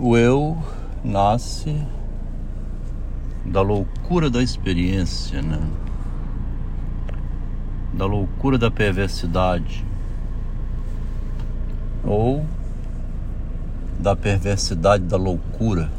[0.00, 0.56] O eu
[1.02, 1.84] nasce
[3.44, 5.60] da loucura da experiência, né?
[7.92, 9.84] Da loucura da perversidade.
[12.04, 12.46] Ou
[13.98, 15.90] da perversidade da loucura.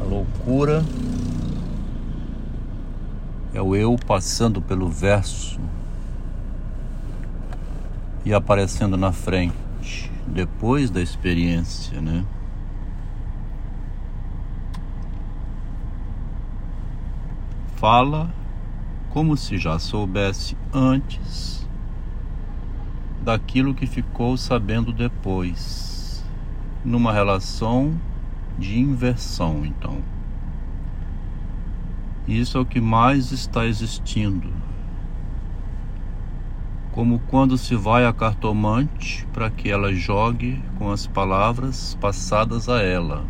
[0.00, 0.82] A loucura
[3.52, 5.60] é o eu passando pelo verso
[8.24, 9.71] e aparecendo na frente
[10.26, 12.24] depois da experiência, né?
[17.76, 18.32] Fala
[19.10, 21.68] como se já soubesse antes
[23.22, 26.24] daquilo que ficou sabendo depois,
[26.84, 27.98] numa relação
[28.58, 29.98] de inversão, então.
[32.26, 34.62] Isso é o que mais está existindo
[36.92, 42.82] como quando se vai a cartomante para que ela jogue com as palavras passadas a
[42.82, 43.24] ela.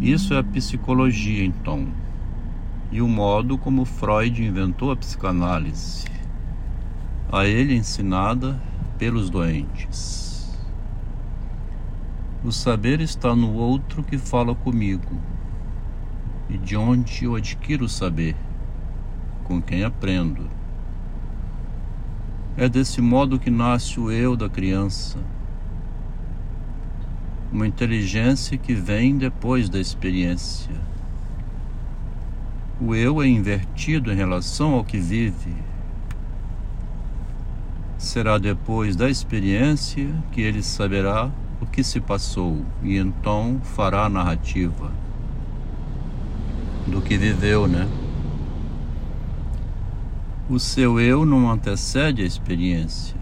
[0.00, 1.86] Isso é a psicologia, então,
[2.90, 6.06] e o modo como Freud inventou a psicanálise,
[7.30, 8.60] a ele ensinada
[8.98, 10.58] pelos doentes.
[12.44, 15.20] O saber está no outro que fala comigo,
[16.48, 18.34] e de onde eu adquiro o saber
[19.48, 20.46] com quem aprendo.
[22.54, 25.18] É desse modo que nasce o eu da criança,
[27.50, 30.74] uma inteligência que vem depois da experiência.
[32.78, 35.54] O eu é invertido em relação ao que vive.
[37.96, 44.08] Será depois da experiência que ele saberá o que se passou e então fará a
[44.10, 44.92] narrativa
[46.86, 47.88] do que viveu, né?
[50.50, 53.14] O seu eu não antecede a experiência,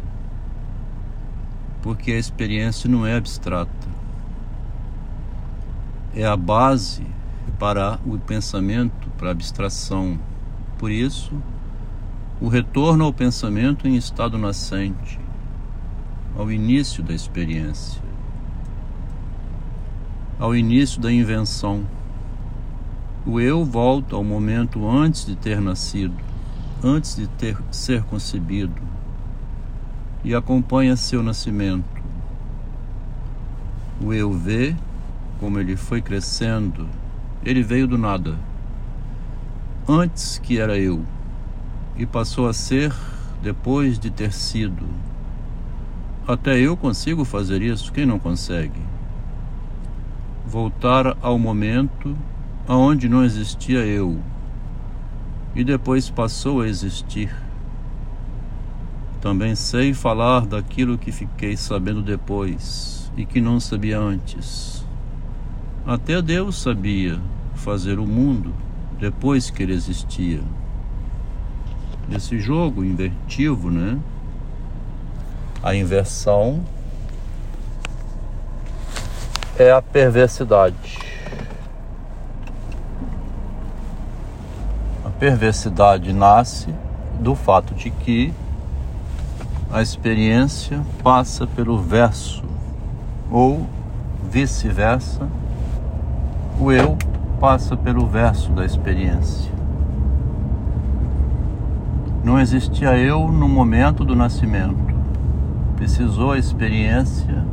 [1.82, 3.88] porque a experiência não é abstrata.
[6.14, 7.04] É a base
[7.58, 10.16] para o pensamento, para a abstração.
[10.78, 11.32] Por isso,
[12.41, 15.19] o retorno ao pensamento em estado nascente,
[16.38, 18.00] ao início da experiência,
[20.38, 21.82] ao início da invenção.
[23.26, 26.25] O eu volta ao momento antes de ter nascido
[26.82, 28.82] antes de ter, ser concebido
[30.22, 31.84] e acompanha seu nascimento.
[34.00, 34.75] O eu vê
[35.41, 36.88] como ele foi crescendo,
[37.44, 38.36] ele veio do nada,
[39.88, 41.04] antes que era eu,
[41.97, 42.92] e passou a ser
[43.42, 44.86] depois de ter sido.
[46.26, 48.81] Até eu consigo fazer isso, quem não consegue?
[50.47, 52.16] Voltar ao momento
[52.66, 54.20] aonde não existia eu
[55.56, 57.34] e depois passou a existir.
[59.22, 64.84] Também sei falar daquilo que fiquei sabendo depois e que não sabia antes.
[65.87, 67.19] Até Deus sabia
[67.55, 68.55] fazer o mundo
[69.00, 70.43] depois que ele existia.
[72.15, 73.99] Esse jogo invertivo, né?
[75.62, 76.62] A inversão
[79.59, 81.06] é a perversidade.
[85.19, 86.69] Perversidade nasce
[87.21, 88.32] do fato de que
[89.72, 92.44] a experiência passa pelo verso,
[93.31, 93.66] ou
[94.31, 95.27] vice-versa,
[96.60, 96.97] o eu
[97.41, 99.53] passa pelo verso da experiência.
[102.22, 104.94] Não existia eu no momento do nascimento.
[105.77, 107.44] Precisou a experiência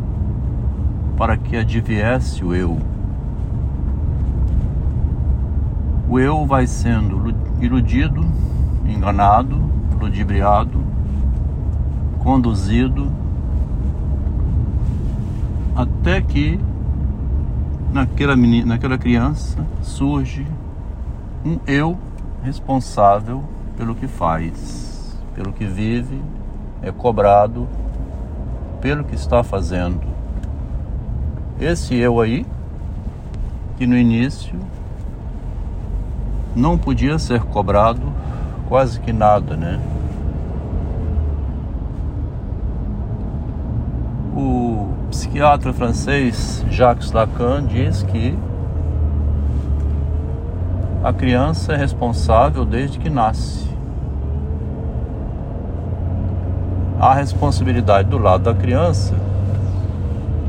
[1.18, 2.78] para que adviesse o eu.
[6.09, 7.18] O eu vai sendo
[7.66, 8.25] iludido,
[8.85, 9.57] enganado,
[10.00, 10.84] ludibriado,
[12.19, 13.12] conduzido,
[15.75, 16.59] até que
[17.91, 20.46] naquela, menina, naquela criança surge
[21.46, 21.97] um eu
[22.44, 23.44] responsável
[23.78, 26.22] pelo que faz, pelo que vive,
[26.81, 27.68] é cobrado
[28.81, 30.01] pelo que está fazendo.
[31.60, 32.45] Esse eu aí,
[33.77, 34.60] que no início
[36.55, 38.01] não podia ser cobrado
[38.67, 39.79] quase que nada, né?
[44.35, 48.38] O psiquiatra francês Jacques Lacan diz que
[51.03, 53.67] a criança é responsável desde que nasce.
[57.00, 59.13] A responsabilidade do lado da criança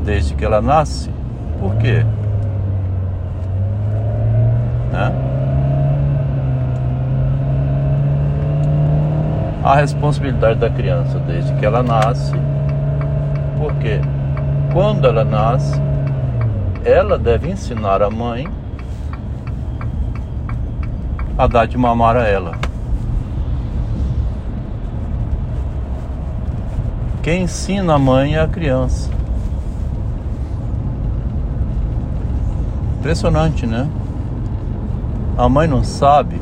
[0.05, 1.09] desde que ela nasce.
[1.59, 2.05] Por quê?
[9.65, 12.33] A responsabilidade da criança desde que ela nasce
[13.57, 13.99] Porque
[14.71, 15.81] quando ela nasce,
[16.83, 18.47] ela deve ensinar a mãe
[21.37, 22.51] a dar de mamar a ela.
[27.23, 29.09] Quem ensina a mãe é a criança.
[32.99, 33.89] Impressionante, né?
[35.37, 36.39] A mãe não sabe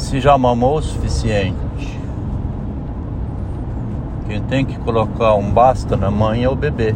[0.00, 1.98] se já mamou o suficiente.
[4.26, 6.94] Quem tem que colocar um basta na mãe é o bebê.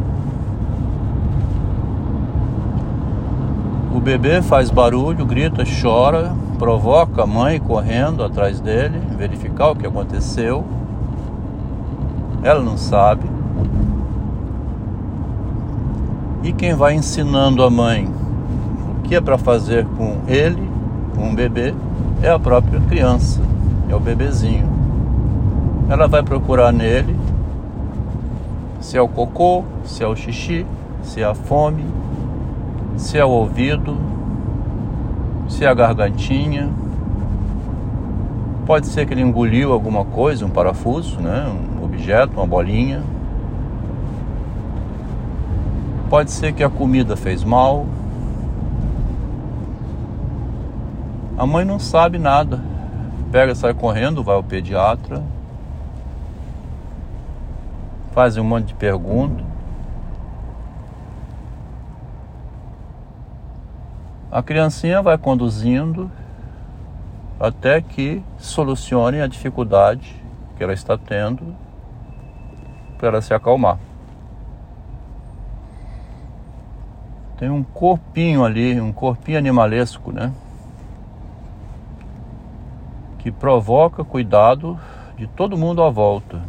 [3.93, 9.85] O bebê faz barulho, grita, chora, provoca a mãe correndo atrás dele, verificar o que
[9.85, 10.65] aconteceu.
[12.43, 13.29] Ela não sabe.
[16.43, 20.69] E quem vai ensinando a mãe o que é para fazer com ele,
[21.15, 21.73] com o bebê,
[22.21, 23.41] é a própria criança,
[23.89, 24.67] é o bebezinho.
[25.89, 27.15] Ela vai procurar nele
[28.79, 30.65] se é o cocô, se é o xixi,
[31.03, 31.83] se é a fome,
[32.97, 33.97] se é o ouvido,
[35.49, 36.69] se é a gargantinha.
[38.65, 41.47] Pode ser que ele engoliu alguma coisa, um parafuso, né?
[41.79, 43.03] um objeto, uma bolinha.
[46.09, 47.85] Pode ser que a comida fez mal.
[51.37, 52.61] A mãe não sabe nada.
[53.29, 55.21] Pega, sai correndo, vai ao pediatra.
[58.13, 59.45] Faz um monte de perguntas.
[64.31, 66.09] A criancinha vai conduzindo
[67.37, 70.21] até que solucione a dificuldade
[70.55, 71.55] que ela está tendo
[72.97, 73.77] para ela se acalmar.
[77.37, 80.31] Tem um corpinho ali, um corpinho animalesco, né?
[83.25, 84.79] Que provoca cuidado
[85.17, 86.43] de todo mundo à volta,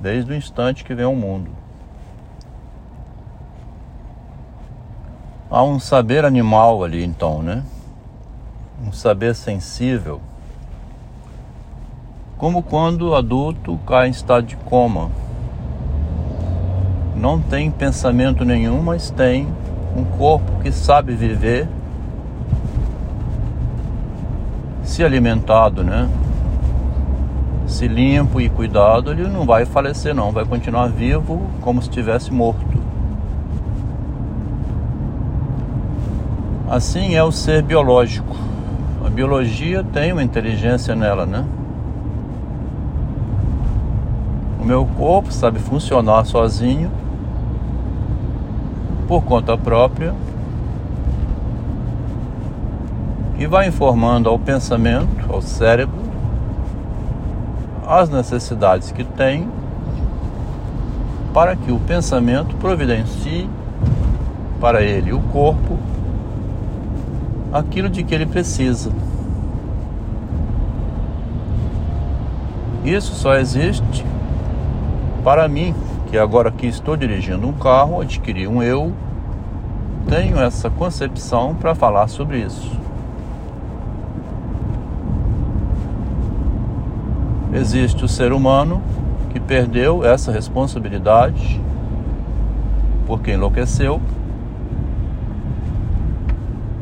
[0.00, 1.52] desde o instante que vem ao mundo.
[5.48, 7.62] Há um saber animal ali, então, né?
[8.84, 10.20] Um saber sensível.
[12.36, 15.12] Como quando o adulto cai em estado de coma.
[17.14, 19.46] Não tem pensamento nenhum, mas tem
[19.96, 21.68] um corpo que sabe viver
[24.96, 26.08] se alimentado, né?
[27.66, 32.32] Se limpo e cuidado, ele não vai falecer não, vai continuar vivo como se estivesse
[32.32, 32.64] morto.
[36.70, 38.34] Assim é o ser biológico.
[39.04, 41.44] A biologia tem uma inteligência nela, né?
[44.58, 46.90] O meu corpo sabe funcionar sozinho
[49.06, 50.14] por conta própria
[53.38, 56.00] e vai informando ao pensamento, ao cérebro,
[57.86, 59.48] as necessidades que tem
[61.32, 63.48] para que o pensamento providencie
[64.58, 65.78] para ele, o corpo,
[67.52, 68.90] aquilo de que ele precisa.
[72.82, 74.04] Isso só existe
[75.22, 75.74] para mim,
[76.08, 78.92] que agora que estou dirigindo um carro, adquiri um eu,
[80.08, 82.85] tenho essa concepção para falar sobre isso.
[87.56, 88.82] Existe o ser humano
[89.32, 91.60] que perdeu essa responsabilidade
[93.06, 94.00] porque enlouqueceu,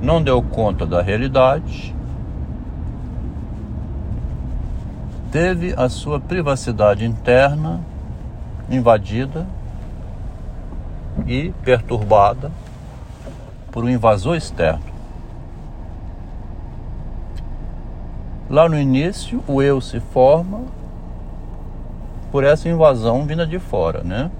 [0.02, 1.94] não deu conta da realidade,
[5.30, 7.80] teve a sua privacidade interna
[8.70, 9.46] invadida
[11.26, 12.50] e perturbada
[13.70, 14.93] por um invasor externo.
[18.48, 20.60] Lá no início, o eu se forma
[22.30, 24.30] por essa invasão vinda de fora, né?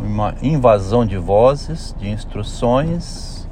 [0.00, 3.46] Uma invasão de vozes, de instruções,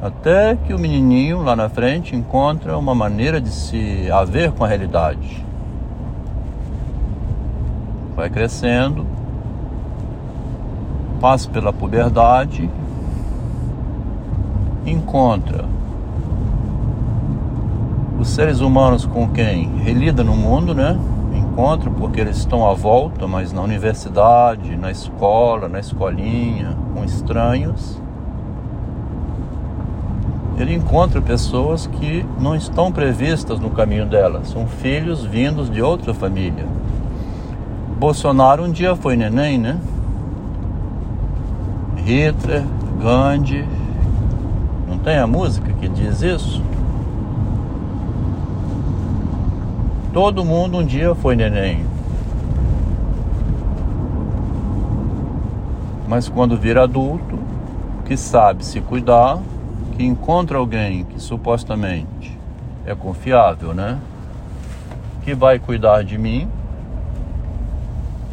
[0.00, 4.68] até que o menininho lá na frente encontra uma maneira de se haver com a
[4.68, 5.44] realidade.
[8.14, 9.04] Vai crescendo,
[11.20, 12.70] passa pela puberdade,
[14.86, 15.72] encontra
[18.22, 20.96] os seres humanos com quem relida no mundo, né?
[21.34, 28.00] Encontra porque eles estão à volta, mas na universidade, na escola, na escolinha, com estranhos.
[30.56, 36.14] Ele encontra pessoas que não estão previstas no caminho dela, são filhos vindos de outra
[36.14, 36.64] família.
[37.98, 39.80] Bolsonaro um dia foi neném, né?
[41.96, 42.62] Hitler,
[43.02, 43.66] Gandhi,
[44.88, 46.62] não tem a música que diz isso?
[50.12, 51.86] Todo mundo um dia foi neném.
[56.06, 57.38] Mas quando vira adulto,
[58.04, 59.38] que sabe se cuidar,
[59.96, 62.38] que encontra alguém que supostamente
[62.84, 63.98] é confiável, né?
[65.22, 66.46] Que vai cuidar de mim,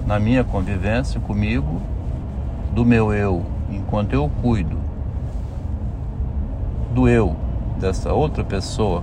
[0.06, 1.82] na minha convivência comigo,
[2.74, 4.78] do meu eu, enquanto eu cuido
[6.94, 7.38] do eu
[7.80, 9.02] dessa outra pessoa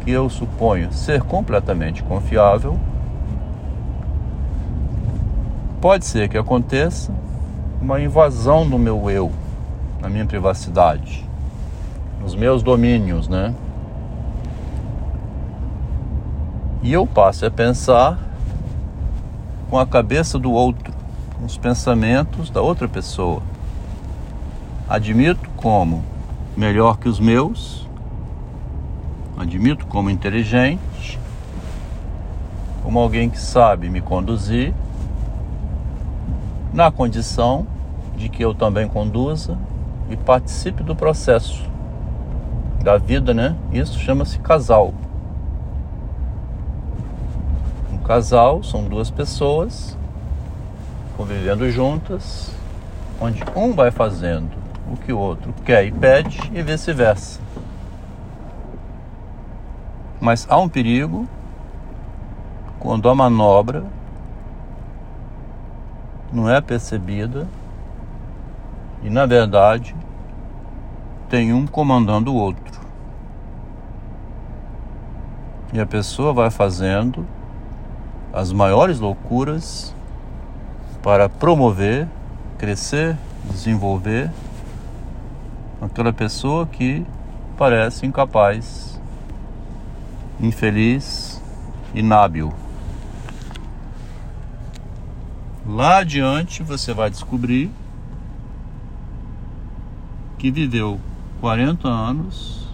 [0.00, 2.78] que eu suponho ser completamente confiável,
[5.80, 7.12] pode ser que aconteça
[7.80, 9.32] uma invasão do meu eu,
[10.00, 11.26] na minha privacidade,
[12.20, 13.54] nos meus domínios, né?
[16.82, 18.18] E eu passo a pensar
[19.68, 20.92] com a cabeça do outro,
[21.38, 23.42] com os pensamentos da outra pessoa.
[24.88, 26.02] Admito como
[26.56, 27.88] melhor que os meus,
[29.40, 31.18] admito como inteligente,
[32.82, 34.74] como alguém que sabe me conduzir,
[36.72, 37.66] na condição
[38.16, 39.56] de que eu também conduza
[40.10, 41.64] e participe do processo
[42.82, 43.56] da vida, né?
[43.72, 44.92] Isso chama-se casal.
[47.92, 49.96] Um casal são duas pessoas
[51.16, 52.50] convivendo juntas,
[53.20, 54.50] onde um vai fazendo
[54.90, 57.40] o que o outro quer e pede e vice-versa.
[60.20, 61.26] Mas há um perigo
[62.78, 63.84] quando a manobra
[66.32, 67.48] não é percebida
[69.02, 69.96] e, na verdade,
[71.28, 72.80] tem um comandando o outro.
[75.72, 77.26] E a pessoa vai fazendo
[78.32, 79.94] as maiores loucuras
[81.02, 82.06] para promover,
[82.58, 84.30] crescer, desenvolver
[85.80, 87.06] aquela pessoa que
[87.56, 88.99] parece incapaz
[90.42, 91.40] infeliz,
[91.94, 92.50] inábil.
[95.66, 97.70] Lá adiante você vai descobrir
[100.38, 100.98] que viveu
[101.40, 102.66] 40 anos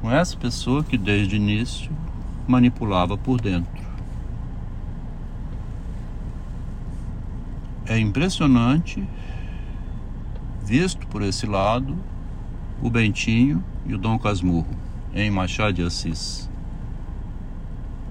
[0.00, 1.90] com essa pessoa que desde o início
[2.46, 3.84] manipulava por dentro.
[7.86, 9.06] É impressionante,
[10.62, 11.96] visto por esse lado,
[12.80, 14.85] o Bentinho e o Dom Casmurro
[15.16, 16.48] em Machado de Assis.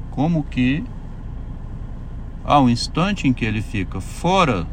[0.10, 0.84] Como que
[2.48, 4.66] um instante em que ele fica fora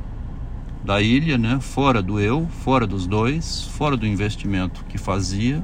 [0.83, 5.62] da ilha, né, fora do eu, fora dos dois, fora do investimento que fazia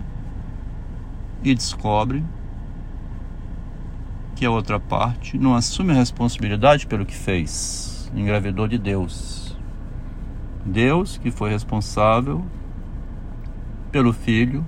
[1.43, 2.23] e descobre
[4.37, 9.57] que a outra parte não assume a responsabilidade pelo que fez, engravidou de Deus.
[10.65, 12.45] Deus que foi responsável
[13.91, 14.65] pelo filho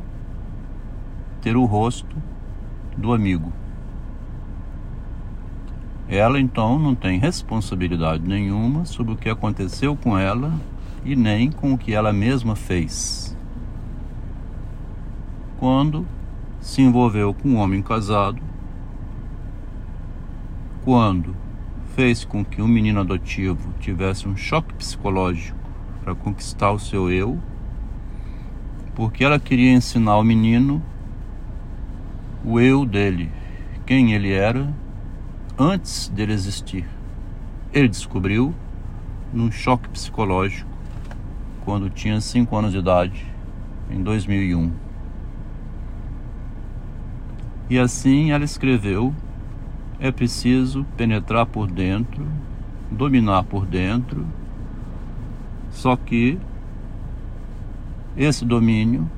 [1.41, 2.17] ter o rosto
[2.97, 3.53] do amigo.
[6.09, 10.53] Ela então não tem responsabilidade nenhuma sobre o que aconteceu com ela
[11.05, 13.37] e nem com o que ela mesma fez.
[15.59, 16.07] Quando
[16.61, 18.43] se envolveu com um homem casado,
[20.85, 21.37] quando
[21.95, 25.59] fez com que um menino adotivo tivesse um choque psicológico
[26.03, 27.39] para conquistar o seu eu,
[28.95, 30.83] porque ela queria ensinar o menino
[32.45, 33.31] o eu dele,
[33.87, 34.73] quem ele era
[35.59, 36.87] antes dele existir.
[37.73, 38.55] Ele descobriu
[39.33, 40.69] num choque psicológico
[41.65, 43.27] quando tinha 5 anos de idade,
[43.91, 44.73] em 2001.
[47.69, 49.15] E assim ela escreveu:
[50.01, 52.27] é preciso penetrar por dentro,
[52.91, 54.27] dominar por dentro,
[55.71, 56.39] só que
[58.17, 59.09] esse domínio,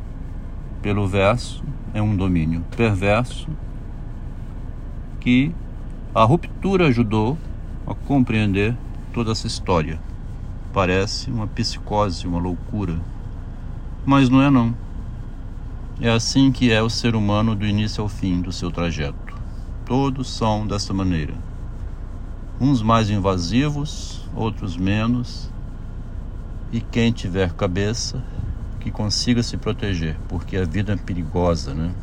[0.82, 1.62] pelo verso,
[1.94, 3.48] é um domínio perverso
[5.20, 5.54] que
[6.12, 7.38] a ruptura ajudou
[7.86, 8.76] a compreender
[9.14, 10.00] toda essa história.
[10.72, 12.98] Parece uma psicose, uma loucura,
[14.04, 14.74] mas não é não.
[16.00, 19.36] É assim que é o ser humano do início ao fim do seu trajeto.
[19.86, 21.34] Todos são dessa maneira.
[22.60, 25.48] Uns mais invasivos, outros menos.
[26.72, 28.24] E quem tiver cabeça
[28.82, 31.94] que consiga se proteger, porque a vida é perigosa, né?